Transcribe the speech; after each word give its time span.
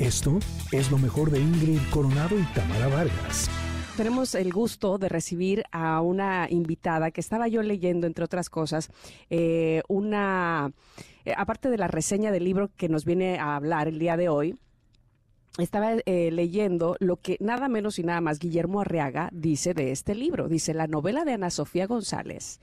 Esto 0.00 0.38
es 0.72 0.90
lo 0.90 0.96
mejor 0.96 1.30
de 1.30 1.38
Ingrid 1.40 1.78
Coronado 1.90 2.38
y 2.38 2.42
Tamara 2.54 2.88
Vargas. 2.88 3.50
Tenemos 3.98 4.34
el 4.34 4.50
gusto 4.50 4.96
de 4.96 5.10
recibir 5.10 5.64
a 5.72 6.00
una 6.00 6.46
invitada 6.48 7.10
que 7.10 7.20
estaba 7.20 7.48
yo 7.48 7.62
leyendo, 7.62 8.06
entre 8.06 8.24
otras 8.24 8.48
cosas, 8.48 8.88
eh, 9.28 9.82
una, 9.88 10.72
eh, 11.26 11.34
aparte 11.36 11.68
de 11.68 11.76
la 11.76 11.86
reseña 11.86 12.32
del 12.32 12.44
libro 12.44 12.70
que 12.78 12.88
nos 12.88 13.04
viene 13.04 13.38
a 13.38 13.56
hablar 13.56 13.88
el 13.88 13.98
día 13.98 14.16
de 14.16 14.30
hoy, 14.30 14.56
estaba 15.58 15.92
eh, 15.92 16.30
leyendo 16.30 16.96
lo 16.98 17.16
que 17.16 17.36
nada 17.38 17.68
menos 17.68 17.98
y 17.98 18.02
nada 18.02 18.22
más 18.22 18.38
Guillermo 18.38 18.80
Arriaga 18.80 19.28
dice 19.34 19.74
de 19.74 19.90
este 19.90 20.14
libro. 20.14 20.48
Dice, 20.48 20.72
la 20.72 20.86
novela 20.86 21.26
de 21.26 21.34
Ana 21.34 21.50
Sofía 21.50 21.86
González 21.86 22.58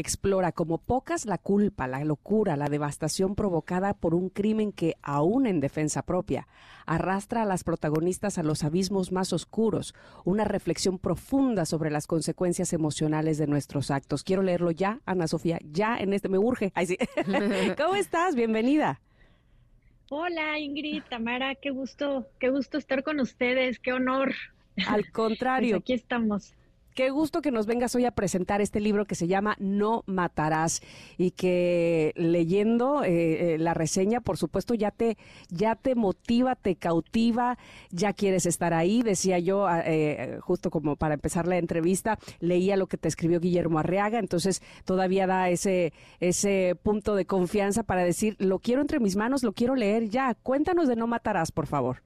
explora 0.00 0.52
como 0.52 0.78
pocas 0.78 1.26
la 1.26 1.38
culpa, 1.38 1.86
la 1.86 2.02
locura, 2.04 2.56
la 2.56 2.68
devastación 2.68 3.34
provocada 3.34 3.94
por 3.94 4.14
un 4.14 4.28
crimen 4.28 4.72
que, 4.72 4.96
aún 5.02 5.46
en 5.46 5.60
defensa 5.60 6.02
propia, 6.02 6.48
arrastra 6.86 7.42
a 7.42 7.44
las 7.46 7.62
protagonistas 7.62 8.38
a 8.38 8.42
los 8.42 8.64
abismos 8.64 9.12
más 9.12 9.32
oscuros, 9.32 9.94
una 10.24 10.44
reflexión 10.44 10.98
profunda 10.98 11.64
sobre 11.66 11.90
las 11.90 12.06
consecuencias 12.06 12.72
emocionales 12.72 13.38
de 13.38 13.46
nuestros 13.46 13.90
actos. 13.90 14.24
Quiero 14.24 14.42
leerlo 14.42 14.70
ya, 14.70 15.00
Ana 15.06 15.28
Sofía, 15.28 15.58
ya 15.70 15.96
en 15.96 16.12
este, 16.12 16.28
me 16.28 16.38
urge. 16.38 16.72
sí. 16.86 16.98
¿Cómo 17.76 17.94
estás? 17.94 18.34
Bienvenida. 18.34 19.00
Hola 20.08 20.58
Ingrid, 20.58 21.04
Tamara, 21.08 21.54
qué 21.54 21.70
gusto, 21.70 22.26
qué 22.40 22.48
gusto 22.50 22.78
estar 22.78 23.04
con 23.04 23.20
ustedes, 23.20 23.78
qué 23.78 23.92
honor. 23.92 24.34
Al 24.88 25.10
contrario. 25.12 25.76
Pues 25.76 25.82
aquí 25.82 25.92
estamos. 25.92 26.54
Qué 26.94 27.10
gusto 27.10 27.40
que 27.40 27.52
nos 27.52 27.66
vengas 27.66 27.94
hoy 27.94 28.04
a 28.04 28.10
presentar 28.10 28.60
este 28.60 28.80
libro 28.80 29.04
que 29.04 29.14
se 29.14 29.28
llama 29.28 29.54
No 29.60 30.02
Matarás 30.06 30.82
y 31.16 31.30
que 31.30 32.12
leyendo 32.16 33.04
eh, 33.04 33.54
eh, 33.54 33.58
la 33.58 33.74
reseña, 33.74 34.20
por 34.20 34.36
supuesto, 34.36 34.74
ya 34.74 34.90
te, 34.90 35.16
ya 35.50 35.76
te 35.76 35.94
motiva, 35.94 36.56
te 36.56 36.74
cautiva, 36.74 37.58
ya 37.90 38.12
quieres 38.12 38.44
estar 38.44 38.74
ahí. 38.74 39.02
Decía 39.02 39.38
yo, 39.38 39.68
ah, 39.68 39.82
eh, 39.86 40.38
justo 40.40 40.70
como 40.70 40.96
para 40.96 41.14
empezar 41.14 41.46
la 41.46 41.58
entrevista, 41.58 42.18
leía 42.40 42.76
lo 42.76 42.88
que 42.88 42.96
te 42.96 43.06
escribió 43.06 43.38
Guillermo 43.38 43.78
Arriaga, 43.78 44.18
entonces 44.18 44.60
todavía 44.84 45.28
da 45.28 45.48
ese, 45.48 45.92
ese 46.18 46.76
punto 46.82 47.14
de 47.14 47.24
confianza 47.24 47.84
para 47.84 48.02
decir, 48.02 48.34
lo 48.40 48.58
quiero 48.58 48.80
entre 48.80 48.98
mis 48.98 49.14
manos, 49.14 49.44
lo 49.44 49.52
quiero 49.52 49.76
leer 49.76 50.08
ya. 50.08 50.34
Cuéntanos 50.34 50.88
de 50.88 50.96
No 50.96 51.06
Matarás, 51.06 51.52
por 51.52 51.68
favor. 51.68 52.02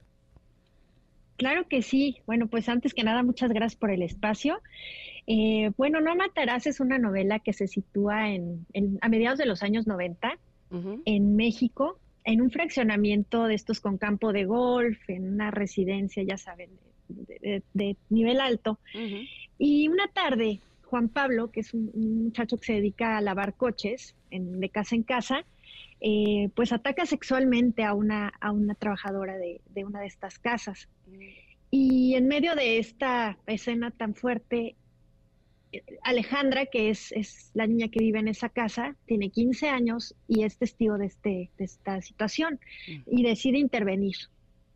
Claro 1.37 1.67
que 1.69 1.83
sí. 1.83 2.19
Bueno, 2.27 2.47
pues 2.49 2.69
antes 2.69 2.95
que 2.95 3.05
nada, 3.05 3.23
muchas 3.23 3.53
gracias 3.53 3.79
por 3.79 3.91
el 3.91 4.03
espacio. 4.03 4.61
Eh, 5.27 5.71
bueno, 5.77 6.01
No 6.01 6.15
Matarás 6.15 6.67
es 6.67 6.81
una 6.81 6.99
novela 6.99 7.39
que 7.39 7.53
se 7.53 7.67
sitúa 7.67 8.31
en, 8.31 8.67
a 9.01 9.09
mediados 9.09 9.39
de 9.39 9.47
los 9.47 9.63
años 9.63 9.87
90 9.87 10.39
en 11.05 11.37
México, 11.37 12.01
en 12.25 12.41
un 12.41 12.51
fraccionamiento 12.51 13.45
de 13.45 13.55
estos 13.55 13.81
con 13.81 13.97
campo 13.97 14.33
de 14.33 14.45
golf, 14.45 14.99
en 15.09 15.33
una 15.35 15.53
residencia, 15.53 16.25
ya 16.25 16.37
saben, 16.37 16.71
de, 17.09 17.97
nivel 18.09 18.41
alto. 18.41 18.81
Y 19.57 19.87
una 19.87 20.09
tarde, 20.09 20.59
Juan 20.87 21.09
Pablo, 21.09 21.53
que 21.53 21.61
es 21.61 21.73
un, 21.75 22.25
muchacho 22.25 22.57
que 22.57 22.67
se 22.67 22.73
dedica 22.73 23.17
a 23.17 23.21
lavar 23.21 23.55
coches 23.55 24.17
de 24.33 24.69
casa 24.69 24.97
en 24.97 25.05
casa, 25.05 25.45
eh, 26.07 26.51
pues 26.55 26.71
ataca 26.71 27.07
sexualmente 27.07 27.83
a 27.83 27.95
una, 27.95 28.29
a 28.39 28.53
una 28.53 28.75
trabajadora 28.75 29.39
de, 29.39 29.63
una 29.87 30.01
de 30.01 30.07
estas 30.07 30.39
casas. 30.39 30.87
Y 31.71 32.15
en 32.15 32.29
medio 32.29 32.55
de 32.55 32.77
esta 32.77 33.39
escena 33.47 33.91
tan 33.91 34.15
fuerte, 34.15 34.77
Alejandra, 36.03 36.67
que 36.67 36.91
es, 36.91 37.11
es, 37.13 37.51
la 37.55 37.67
niña 37.67 37.89
que 37.89 38.01
vive 38.01 38.19
en 38.19 38.29
esa 38.29 38.51
casa, 38.51 38.97
tiene 39.07 39.31
15 39.31 39.71
años 39.71 40.15
y 40.29 40.43
es 40.43 40.59
testigo 40.59 40.99
de, 40.99 41.07
este, 41.07 41.51
de 41.57 41.65
esta 41.65 42.03
situación 42.03 42.61
y 43.07 43.23
decide 43.23 43.57
intervenir. 43.57 44.17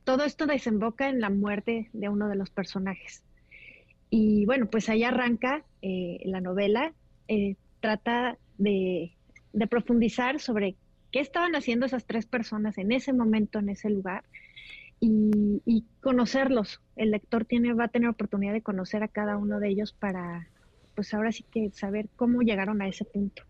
Todo 0.05 0.25
esto 0.25 0.47
desemboca 0.47 1.11
en 1.11 1.21
la 1.21 1.29
muerte 1.29 1.91
de 1.93 2.09
uno 2.09 2.31
de 2.31 2.37
los 2.37 2.49
personajes. 2.49 3.23
Y 4.09 4.47
bueno, 4.47 4.71
pues 4.71 4.89
ahí 4.89 5.05
arranca 5.05 5.63
eh, 5.83 6.21
la 6.25 6.41
novela, 6.41 6.95
eh, 7.29 7.57
trata 7.81 8.39
de, 8.57 9.13
de 9.53 9.67
profundizar 9.67 10.41
sobre 10.41 10.75
qué 11.13 11.21
estaban 11.21 11.55
haciendo 11.55 11.87
esas 11.87 12.05
tres 12.05 12.27
personas 12.27 12.79
en 12.79 12.93
ese 12.93 13.13
momento, 13.13 13.59
en 13.59 13.69
ese 13.69 13.91
lugar, 13.91 14.25
y, 15.01 15.85
conocerlos. 16.01 16.81
El 16.97 17.11
lector 17.11 17.45
tiene, 17.45 17.73
va 17.73 17.85
a 17.85 17.89
tener 17.89 18.09
oportunidad 18.09 18.53
de 18.53 18.63
conocer 18.63 19.03
a 19.03 19.09
cada 19.09 19.37
uno 19.37 19.61
de 19.61 19.69
ellos 19.69 19.93
para, 19.93 20.49
pues 20.95 21.13
ahora 21.15 21.33
sí 21.33 21.45
que 21.51 21.71
saber 21.71 22.09
cómo 22.17 22.43
llegaron 22.43 22.83
a 22.83 22.89
ese 22.89 23.05
punto. 23.05 23.43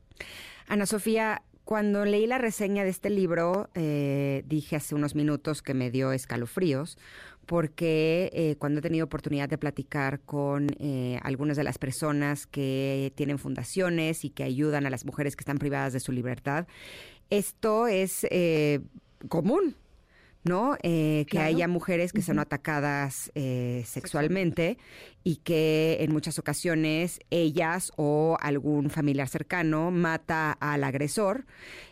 Ana 0.67 0.87
Sofía, 0.87 1.43
cuando 1.65 2.05
leí 2.05 2.27
la 2.27 2.39
reseña 2.39 2.85
de 2.85 2.91
este 2.91 3.11
libro, 3.11 3.71
eh, 3.75 4.43
dije 4.47 4.77
hace 4.77 4.95
unos 4.95 5.15
minutos 5.15 5.63
que 5.63 5.75
me 5.75 5.91
dio 5.91 6.13
escalofríos, 6.13 6.99
porque 7.49 8.31
eh, 8.35 8.57
cuando 8.59 8.81
he 8.81 8.83
tenido 8.83 9.07
oportunidad 9.07 9.49
de 9.49 9.57
platicar 9.57 10.21
con 10.21 10.69
eh, 10.79 11.19
algunas 11.23 11.57
de 11.57 11.65
las 11.65 11.79
personas 11.79 12.47
que 12.47 13.13
tienen 13.15 13.39
fundaciones 13.39 14.27
y 14.27 14.31
que 14.31 14.45
ayudan 14.45 14.85
a 14.85 14.91
las 14.91 15.07
mujeres 15.07 15.35
que 15.35 15.41
están 15.41 15.57
privadas 15.57 15.95
de 15.95 16.01
su 16.01 16.13
libertad, 16.13 16.67
esto 17.31 17.87
es 17.87 18.27
eh, 18.31 18.81
común. 19.29 19.77
¿no? 20.45 20.77
Eh, 20.83 21.27
que 21.29 21.41
haya 21.41 21.69
mujeres 21.69 22.13
que 22.13 22.23
son 22.23 22.39
atacadas 22.39 23.31
eh, 23.35 23.85
sexualmente 23.87 24.79
y 25.23 25.37
que 25.37 25.99
en 26.01 26.13
muchas 26.13 26.39
ocasiones 26.39 27.21
ellas 27.31 27.93
o 27.97 28.39
algún 28.41 28.89
familiar 28.89 29.29
cercano 29.29 29.91
mata 29.91 30.53
al 30.53 30.85
agresor 30.85 31.45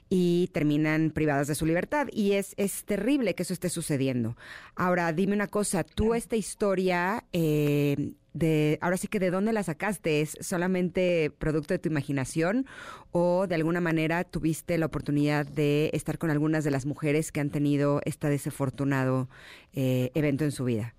y 0.08 0.48
terminan 0.52 1.10
privadas 1.10 1.48
de 1.48 1.54
su 1.54 1.66
libertad. 1.66 2.08
Y 2.12 2.32
es, 2.32 2.54
es 2.56 2.84
terrible 2.84 3.34
que 3.34 3.42
eso 3.42 3.52
esté 3.52 3.68
sucediendo. 3.68 4.36
Ahora, 4.74 5.12
dime 5.12 5.34
una 5.34 5.48
cosa, 5.48 5.84
tú 5.84 6.14
esta 6.14 6.36
historia, 6.36 7.24
eh, 7.32 8.12
de, 8.32 8.78
ahora 8.80 8.96
sí 8.96 9.08
que 9.08 9.18
de 9.18 9.30
dónde 9.30 9.52
la 9.52 9.62
sacaste, 9.62 10.20
¿es 10.20 10.36
solamente 10.40 11.30
producto 11.30 11.74
de 11.74 11.78
tu 11.78 11.88
imaginación 11.88 12.66
o 13.10 13.46
de 13.46 13.54
alguna 13.54 13.80
manera 13.80 14.24
tuviste 14.24 14.78
la 14.78 14.86
oportunidad 14.86 15.46
de 15.46 15.90
estar 15.92 16.18
con 16.18 16.30
algunas 16.30 16.62
de 16.62 16.70
las 16.70 16.86
mujeres 16.86 17.32
que 17.32 17.40
han 17.40 17.50
tenido 17.50 18.00
este 18.04 18.28
desafortunado 18.28 19.28
eh, 19.72 20.10
evento 20.14 20.44
en 20.44 20.52
su 20.52 20.64
vida? 20.64 20.94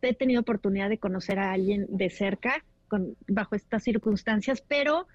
He 0.00 0.14
tenido 0.14 0.40
oportunidad 0.40 0.88
de 0.88 0.98
conocer 0.98 1.38
a 1.38 1.52
alguien 1.52 1.86
de 1.88 2.08
cerca 2.08 2.64
con, 2.86 3.16
bajo 3.26 3.54
estas 3.54 3.82
circunstancias, 3.82 4.62
pero 4.66 5.06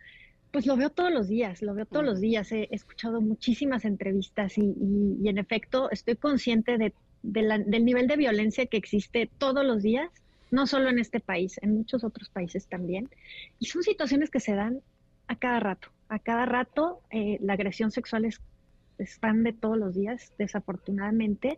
pues 0.53 0.67
lo 0.67 0.77
veo 0.77 0.91
todos 0.91 1.11
los 1.11 1.27
días, 1.27 1.63
lo 1.63 1.73
veo 1.73 1.87
todos 1.87 2.05
los 2.05 2.21
días. 2.21 2.51
He, 2.51 2.67
escuchado 2.69 3.21
muchísimas 3.21 3.85
entrevistas 3.85 4.55
y, 4.59 4.61
en 5.27 5.39
efecto 5.39 5.89
estoy 5.89 6.15
consciente 6.15 6.77
de, 6.77 6.93
del 7.23 7.83
nivel 7.83 8.05
de 8.05 8.17
violencia 8.17 8.67
que 8.67 8.77
existe 8.77 9.27
todos 9.39 9.65
los 9.65 9.81
días, 9.81 10.11
no 10.51 10.67
solo 10.67 10.89
en 10.89 10.99
este 10.99 11.19
país, 11.19 11.59
en 11.63 11.73
muchos 11.73 12.03
otros 12.03 12.29
países 12.29 12.67
también. 12.67 13.09
Y 13.57 13.65
son 13.65 13.81
situaciones 13.81 14.29
que 14.29 14.39
se 14.39 14.53
dan 14.53 14.81
a 15.27 15.37
cada 15.37 15.59
rato. 15.59 15.87
A 16.07 16.19
cada 16.19 16.45
rato 16.45 17.01
eh, 17.09 17.39
la 17.41 17.53
agresión 17.53 17.89
sexual 17.89 18.25
es 18.25 18.39
expande 18.99 19.53
todos 19.53 19.75
los 19.75 19.95
días, 19.95 20.33
desafortunadamente. 20.37 21.57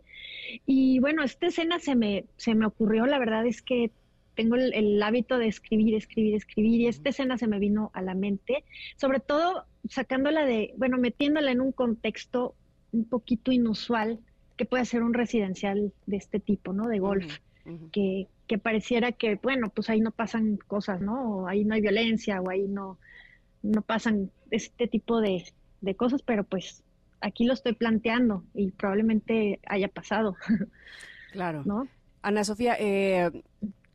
Y 0.64 1.00
bueno, 1.00 1.22
esta 1.22 1.48
escena 1.48 1.80
se 1.80 1.96
me, 1.96 2.24
se 2.38 2.54
me 2.54 2.64
ocurrió, 2.64 3.04
la 3.04 3.18
verdad 3.18 3.46
es 3.46 3.60
que 3.60 3.90
tengo 4.36 4.54
el, 4.54 5.02
hábito 5.02 5.38
de 5.38 5.48
escribir, 5.48 5.94
escribir, 5.96 6.34
escribir, 6.34 6.80
y 6.80 6.86
esta 6.86 7.08
escena 7.08 7.38
se 7.38 7.48
me 7.48 7.58
vino 7.58 7.90
a 7.94 8.02
la 8.02 8.14
mente, 8.14 8.64
sobre 8.96 9.18
todo 9.18 9.64
sacándola 9.88 10.44
de, 10.44 10.74
bueno, 10.76 10.98
metiéndola 10.98 11.50
en 11.50 11.60
un 11.60 11.72
contexto 11.72 12.54
un 12.92 13.06
poquito 13.06 13.50
inusual, 13.50 14.20
que 14.56 14.64
puede 14.64 14.84
ser 14.84 15.02
un 15.02 15.14
residencial 15.14 15.92
de 16.06 16.16
este 16.16 16.38
tipo, 16.38 16.72
¿no? 16.72 16.86
De 16.86 16.98
golf, 16.98 17.38
Que, 17.90 18.28
que 18.46 18.58
pareciera 18.58 19.10
que, 19.10 19.34
bueno, 19.36 19.70
pues 19.70 19.90
ahí 19.90 20.00
no 20.00 20.12
pasan 20.12 20.56
cosas, 20.56 21.00
¿no? 21.00 21.38
O 21.38 21.48
ahí 21.48 21.64
no 21.64 21.74
hay 21.74 21.80
violencia, 21.80 22.40
o 22.40 22.48
ahí 22.48 22.68
no, 22.68 22.98
no 23.62 23.82
pasan 23.82 24.30
este 24.50 24.86
tipo 24.86 25.20
de, 25.20 25.44
de 25.80 25.94
cosas, 25.96 26.22
pero 26.22 26.44
pues 26.44 26.84
aquí 27.20 27.44
lo 27.44 27.54
estoy 27.54 27.72
planteando 27.72 28.44
y 28.54 28.70
probablemente 28.70 29.60
haya 29.66 29.88
pasado. 29.88 30.36
Claro. 31.32 31.64
¿No? 31.66 31.86
Ana 32.22 32.44
Sofía, 32.44 32.76
eh, 32.80 33.30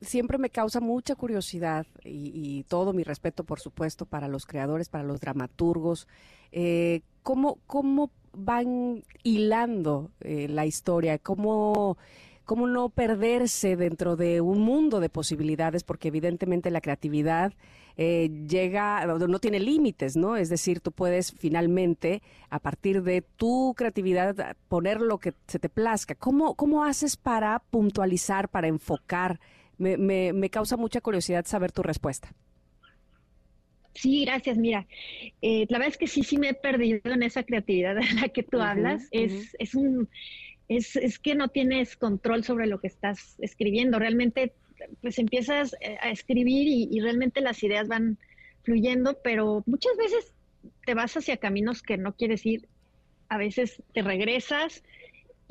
siempre 0.01 0.37
me 0.37 0.49
causa 0.49 0.79
mucha 0.79 1.15
curiosidad 1.15 1.85
y, 2.03 2.63
todo 2.67 2.93
mi 2.93 3.03
respeto, 3.03 3.43
por 3.43 3.59
supuesto, 3.59 4.05
para 4.05 4.27
los 4.27 4.45
creadores, 4.45 4.89
para 4.89 5.03
los 5.03 5.19
dramaturgos. 5.19 6.07
Eh, 6.51 7.01
¿cómo, 7.23 7.59
¿Cómo 7.67 8.11
van 8.33 9.03
hilando 9.23 10.11
eh, 10.21 10.47
la 10.49 10.65
historia? 10.65 11.17
¿Cómo, 11.19 11.97
¿Cómo 12.45 12.67
no 12.67 12.89
perderse 12.89 13.75
dentro 13.75 14.15
de 14.15 14.41
un 14.41 14.59
mundo 14.59 14.99
de 14.99 15.09
posibilidades? 15.09 15.83
Porque 15.83 16.07
evidentemente 16.07 16.71
la 16.71 16.81
creatividad 16.81 17.53
eh, 17.97 18.29
llega, 18.47 19.05
no 19.05 19.39
tiene 19.39 19.59
límites, 19.59 20.15
¿no? 20.15 20.35
Es 20.35 20.49
decir, 20.49 20.79
tú 20.79 20.91
puedes 20.91 21.33
finalmente, 21.33 22.21
a 22.49 22.59
partir 22.59 23.03
de 23.03 23.21
tu 23.21 23.73
creatividad, 23.75 24.55
poner 24.67 25.01
lo 25.01 25.19
que 25.19 25.33
se 25.47 25.59
te 25.59 25.69
plazca. 25.69 26.15
¿Cómo, 26.15 26.55
cómo 26.55 26.83
haces 26.83 27.17
para 27.17 27.59
puntualizar, 27.69 28.49
para 28.49 28.67
enfocar? 28.67 29.39
Me, 29.81 30.31
me, 30.33 30.49
causa 30.49 30.77
mucha 30.77 31.01
curiosidad 31.01 31.45
saber 31.45 31.71
tu 31.71 31.81
respuesta. 31.81 32.33
Sí, 33.93 34.25
gracias. 34.25 34.57
Mira, 34.57 34.87
eh, 35.41 35.65
la 35.69 35.79
verdad 35.79 35.93
es 35.93 35.97
que 35.97 36.07
sí, 36.07 36.23
sí 36.23 36.37
me 36.37 36.49
he 36.49 36.53
perdido 36.53 37.01
en 37.05 37.23
esa 37.23 37.43
creatividad 37.43 37.95
de 37.95 38.05
la 38.21 38.29
que 38.29 38.43
tú 38.43 38.61
hablas. 38.61 39.07
Es, 39.11 39.55
es 39.59 39.75
un, 39.75 40.07
es, 40.67 40.95
es 40.95 41.19
que 41.19 41.35
no 41.35 41.49
tienes 41.49 41.97
control 41.97 42.43
sobre 42.43 42.67
lo 42.67 42.79
que 42.79 42.87
estás 42.87 43.35
escribiendo. 43.39 43.99
Realmente, 43.99 44.53
pues 45.01 45.19
empiezas 45.19 45.75
eh, 45.81 45.97
a 45.99 46.11
escribir 46.11 46.67
y, 46.67 46.99
realmente 47.01 47.41
las 47.41 47.61
ideas 47.63 47.87
van 47.87 48.17
fluyendo, 48.63 49.17
pero 49.23 49.63
muchas 49.65 49.97
veces 49.97 50.33
te 50.85 50.93
vas 50.93 51.17
hacia 51.17 51.37
caminos 51.37 51.81
que 51.81 51.97
no 51.97 52.15
quieres 52.15 52.45
ir. 52.45 52.67
A 53.27 53.37
veces 53.37 53.81
te 53.93 54.01
regresas 54.01 54.83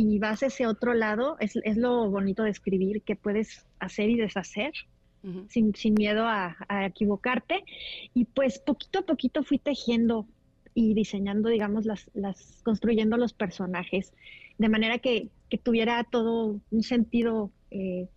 y 0.01 0.19
vas 0.19 0.43
a 0.43 0.47
ese 0.47 0.67
otro 0.67 0.95
lado. 0.95 1.37
Es, 1.41 1.57
es 1.57 1.77
lo 1.77 2.09
bonito 2.11 2.43
de 2.43 2.51
escribir, 2.51 3.03
que 3.03 3.17
puedes 3.17 3.67
hacer 3.79 4.09
y 4.09 4.17
deshacer 4.17 4.73
sin, 5.49 5.75
sin, 5.75 5.95
miedo 5.95 6.25
a, 6.27 6.57
equivocarte. 6.87 7.63
Y 8.15 8.25
pues 8.25 8.59
poquito 8.59 9.01
a 9.01 9.03
poquito 9.03 9.43
fui 9.43 9.59
tejiendo 9.59 10.27
y 10.75 10.95
diseñando, 10.95 11.51
digamos, 11.51 11.85
las, 11.85 12.11
las 12.15 12.63
construyendo 12.65 13.19
los 13.19 13.35
personajes, 13.35 14.15
de 14.57 14.69
manera 14.71 14.99
que, 14.99 15.29
que 15.51 15.59
tuviera 15.59 16.03
todo 16.05 16.59
un 16.71 16.83
sentido 16.83 17.51
eh, 17.71 18.09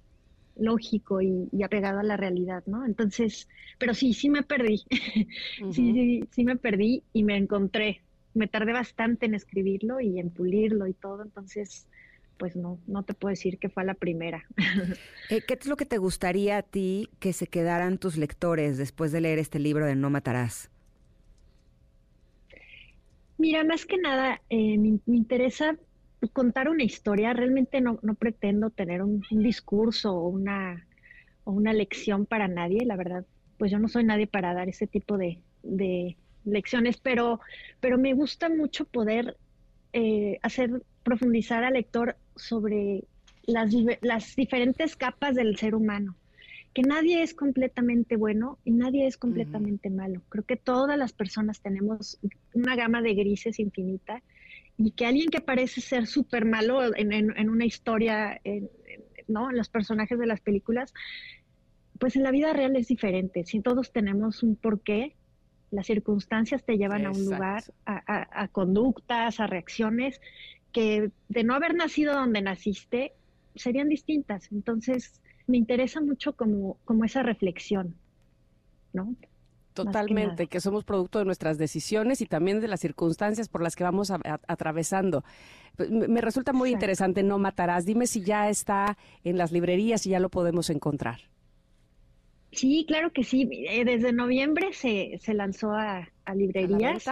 lógico 0.56 1.22
y, 1.22 1.50
apegado 1.64 2.00
a 2.00 2.04
la 2.04 2.16
realidad, 2.16 2.64
¿no? 2.66 2.86
Entonces, 2.86 3.50
pero 3.78 3.94
sí, 3.94 4.14
sí 4.14 4.30
me 4.30 4.44
perdí, 4.44 4.84
sí, 5.72 5.94
sí, 5.94 6.24
sí 6.32 6.46
me 6.46 6.56
perdí 6.56 7.04
y 7.12 7.24
me 7.24 7.36
encontré. 7.36 8.02
Me 8.34 8.48
tardé 8.48 8.74
bastante 8.74 9.26
en 9.26 9.36
escribirlo 9.36 10.00
y 10.00 10.20
en 10.20 10.30
pulirlo 10.30 10.88
y 10.88 10.94
todo, 10.94 11.24
entonces 11.24 11.88
pues 12.38 12.56
no, 12.56 12.80
no 12.88 13.04
te 13.04 13.14
puedo 13.14 13.30
decir 13.30 13.58
que 13.58 13.70
fue 13.70 13.86
la 13.86 13.94
primera. 13.94 14.46
Eh, 15.30 15.42
¿Qué 15.48 15.54
es 15.54 15.66
lo 15.68 15.78
que 15.78 15.86
te 15.86 15.98
gustaría 15.98 16.58
a 16.58 16.64
ti 16.64 17.10
que 17.20 17.32
se 17.32 17.48
quedaran 17.48 17.98
tus 17.98 18.18
lectores 18.18 18.78
después 18.78 19.14
de 19.14 19.22
leer 19.22 19.40
este 19.40 19.58
libro 19.58 19.86
de 19.86 19.96
No 19.96 20.10
Matarás? 20.10 20.70
Mira, 23.38 23.64
más 23.64 23.86
que 23.86 23.98
nada, 23.98 24.42
eh, 24.50 24.78
me, 24.78 25.00
interesa 25.08 25.78
contar 26.34 26.70
una 26.70 26.84
historia. 26.84 27.34
Realmente 27.34 27.82
no, 27.82 28.00
no 28.02 28.16
pretendo 28.16 28.70
tener 28.70 29.02
un, 29.02 29.22
discurso 29.32 30.14
o 30.14 30.28
una, 30.28 30.86
o 31.46 31.52
una 31.52 31.74
lección 31.74 32.26
para 32.26 32.48
nadie. 32.48 32.86
La 32.86 32.98
verdad, 32.98 33.26
pues 33.58 33.72
yo 33.72 33.80
no 33.80 33.88
soy 33.88 34.04
nadie 34.04 34.28
para 34.28 34.54
dar 34.54 34.70
ese 34.70 34.86
tipo 34.86 35.18
de, 35.18 35.40
de 35.64 36.18
lecciones, 36.46 36.98
pero, 36.98 37.40
pero 37.80 37.98
me 37.98 38.14
gusta 38.14 38.50
mucho 38.50 38.86
poder 38.86 39.38
eh, 39.94 40.40
hacer 40.42 40.82
profundizar 41.04 41.64
al 41.64 41.74
lector 41.74 42.16
sobre 42.36 43.04
las, 43.46 43.74
las 44.02 44.36
diferentes 44.36 44.96
capas 44.96 45.36
del 45.36 45.58
ser 45.58 45.76
humano, 45.76 46.16
que 46.74 46.82
nadie 46.82 47.22
es 47.22 47.34
completamente 47.34 48.16
bueno 48.16 48.58
y 48.64 48.72
nadie 48.72 49.06
es 49.06 49.18
completamente 49.18 49.90
malo. 49.90 50.22
Creo 50.30 50.44
que 50.46 50.56
todas 50.56 50.98
las 50.98 51.14
personas 51.14 51.62
tenemos 51.62 52.20
una 52.54 52.76
gama 52.76 53.02
de 53.02 53.14
grises 53.14 53.60
infinita 53.60 54.24
y 54.78 54.92
que 54.92 55.06
alguien 55.06 55.30
que 55.30 55.42
parece 55.42 55.82
ser 55.82 56.08
súper 56.08 56.46
malo 56.46 56.82
en, 56.96 57.50
una 57.50 57.66
historia, 57.66 58.42
¿no? 59.28 59.52
En 59.52 59.58
los 59.58 59.70
personajes 59.70 60.18
de 60.18 60.26
las 60.26 60.42
películas, 60.42 60.94
pues 62.00 62.16
en 62.16 62.24
la 62.24 62.32
vida 62.32 62.54
real 62.54 62.76
es 62.76 62.88
diferente. 62.88 63.46
Si 63.46 63.62
todos 63.62 63.92
tenemos 63.92 64.42
un 64.44 64.56
porqué, 64.56 65.16
las 65.74 65.88
circunstancias 65.88 66.64
te 66.64 66.78
llevan 66.78 67.06
a 67.06 67.12
un 67.12 67.26
lugar, 67.26 67.64
a, 67.86 68.48
conductas, 68.50 69.40
a 69.40 69.48
reacciones 69.48 70.22
que 70.72 71.12
de 71.30 71.44
no 71.44 71.56
haber 71.56 71.74
nacido 71.74 72.14
donde 72.14 72.42
naciste 72.42 73.14
serían 73.56 73.90
distintas. 73.90 74.52
Entonces, 74.52 75.20
me 75.48 75.58
interesa 75.58 76.00
mucho 76.00 76.34
como, 76.34 76.78
como 76.86 77.06
esa 77.06 77.24
reflexión, 77.24 77.96
¿no? 78.94 79.16
Totalmente, 79.74 80.46
que, 80.46 80.62
somos 80.62 80.84
producto 80.84 81.18
de 81.18 81.26
nuestras 81.26 81.58
decisiones 81.58 82.22
y 82.22 82.28
también 82.28 82.62
de 82.62 82.68
las 82.68 82.80
circunstancias 82.80 83.50
por 83.50 83.64
las 83.64 83.76
que 83.76 83.84
vamos 83.84 84.12
atravesando. 84.12 85.24
Pues, 85.76 85.90
me 85.90 86.22
resulta 86.22 86.54
muy 86.54 86.70
interesante, 86.70 87.24
No 87.24 87.40
Matarás. 87.40 87.84
Dime 87.84 88.06
si 88.06 88.22
ya 88.22 88.48
está 88.50 88.96
en 89.24 89.40
las 89.40 89.52
librerías 89.52 90.06
y 90.06 90.12
ya 90.12 90.20
lo 90.20 90.30
podemos 90.30 90.70
encontrar. 90.70 91.33
Sí, 92.54 92.86
claro 92.88 93.12
que 93.12 93.24
sí. 93.24 93.50
Eh, 93.52 93.84
desde 93.86 94.14
noviembre 94.14 94.74
se, 94.74 95.18
se 95.20 95.34
lanzó 95.34 95.72
a, 95.74 96.08
librerías. 96.36 97.06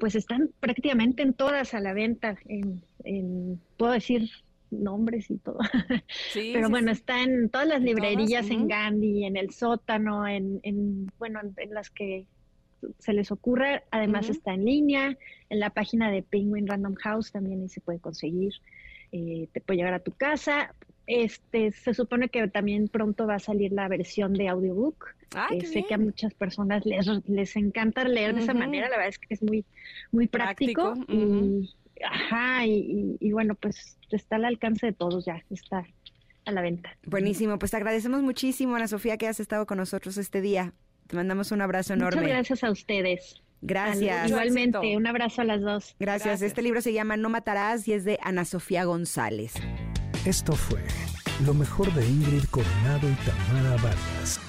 Pues 0.00 0.14
están 0.14 0.50
prácticamente 0.60 1.22
en 1.22 1.34
todas 1.34 1.74
a 1.74 1.80
la 1.80 1.92
venta. 1.92 2.36
En, 2.46 3.60
puedo 3.76 3.92
decir 3.92 4.30
nombres 4.70 5.30
y 5.30 5.38
todo. 5.38 5.58
Pero 6.34 6.70
bueno, 6.70 6.90
está 6.90 7.22
en 7.22 7.48
todas 7.50 7.68
las 7.68 7.82
librerías, 7.82 8.50
en 8.50 8.68
Gandhi, 8.68 9.24
en 9.24 9.36
el 9.36 9.50
sótano, 9.50 10.26
en, 10.26 10.60
en 10.62 11.10
bueno, 11.18 11.40
en, 11.56 11.74
las 11.74 11.90
que 11.90 12.26
se 12.98 13.12
les 13.12 13.30
ocurra. 13.30 13.82
Además 13.90 14.30
está 14.30 14.54
en 14.54 14.64
línea, 14.64 15.16
en 15.50 15.60
la 15.60 15.70
página 15.70 16.10
de 16.10 16.22
Penguin 16.22 16.66
Random 16.66 16.94
House 16.94 17.32
también 17.32 17.60
ahí 17.62 17.68
se 17.68 17.80
puede 17.80 17.98
conseguir. 17.98 18.54
Eh, 19.12 19.48
te 19.52 19.60
puede 19.60 19.78
llegar 19.78 19.94
a 19.94 20.00
tu 20.00 20.12
casa. 20.12 20.74
Este, 21.06 21.72
se 21.72 21.92
supone 21.92 22.28
que 22.28 22.48
también 22.48 22.88
pronto 22.88 23.26
va 23.26 23.34
a 23.34 23.38
salir 23.38 23.72
la 23.72 23.88
versión 23.88 24.32
de 24.32 24.48
audiobook. 24.48 25.08
Ah, 25.34 25.48
sé 25.64 25.84
que 25.84 25.94
a 25.94 25.98
muchas 25.98 26.32
personas 26.34 26.86
les, 26.86 27.06
les 27.26 27.56
encanta 27.56 28.04
leer 28.04 28.34
de 28.34 28.42
esa 28.42 28.54
manera, 28.54 28.88
la 28.88 28.96
verdad 28.96 29.08
es 29.08 29.18
que 29.18 29.34
es 29.34 29.42
muy, 29.42 29.64
muy 30.12 30.28
práctico. 30.28 30.94
y, 31.08 31.70
ajá, 32.02 32.66
y, 32.66 33.32
bueno, 33.32 33.54
pues 33.54 33.98
está 34.10 34.36
al 34.36 34.44
alcance 34.44 34.86
de 34.86 34.92
todos 34.92 35.24
ya, 35.26 35.42
está 35.50 35.84
a 36.46 36.52
la 36.52 36.62
venta. 36.62 36.96
Buenísimo, 37.04 37.58
pues 37.58 37.72
te 37.72 37.76
agradecemos 37.76 38.22
muchísimo, 38.22 38.76
Ana 38.76 38.86
Sofía, 38.86 39.16
que 39.16 39.26
has 39.26 39.40
estado 39.40 39.66
con 39.66 39.78
nosotros 39.78 40.16
este 40.16 40.40
día. 40.40 40.72
Te 41.06 41.16
mandamos 41.16 41.52
un 41.52 41.60
abrazo 41.60 41.94
enorme. 41.94 42.22
Muchas 42.22 42.36
gracias 42.36 42.64
a 42.64 42.70
ustedes. 42.70 43.42
Gracias. 43.60 44.28
Igualmente, 44.28 44.96
un 44.96 45.06
abrazo 45.06 45.40
a 45.40 45.44
las 45.44 45.62
dos. 45.62 45.96
Gracias. 45.98 46.42
Este 46.42 46.62
libro 46.62 46.80
se 46.80 46.92
llama 46.92 47.16
No 47.16 47.28
Matarás 47.30 47.88
y 47.88 47.92
es 47.92 48.04
de 48.04 48.18
Ana 48.22 48.44
Sofía 48.44 48.84
González. 48.84 49.54
Esto 50.24 50.54
fue 50.54 50.80
lo 51.44 51.52
mejor 51.52 51.92
de 51.92 52.06
Ingrid 52.06 52.44
Coronado 52.44 53.10
y 53.10 53.14
Tamara 53.26 53.76
Vargas. 53.82 54.40